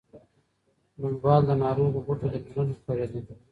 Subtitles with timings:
[0.99, 3.33] بڼوال د ناروغو بوټو درملنه کړې ده.